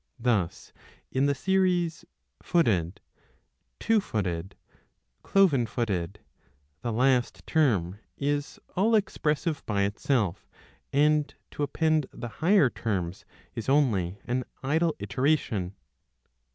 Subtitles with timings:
[0.17, 0.73] Thus
[1.11, 2.05] in the series
[2.41, 3.01] Footed,
[3.79, 4.55] Two footed,
[5.21, 6.23] Cloven footed,^
[6.81, 10.47] the last term is all expressive by itself,
[10.91, 15.75] and to append the higher terms is only an idle iteration.